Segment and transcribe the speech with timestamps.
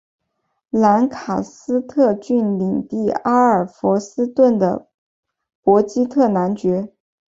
[0.71, 4.87] 兰卡斯特郡领地阿尔弗斯顿的
[5.61, 6.91] 伯基特男爵。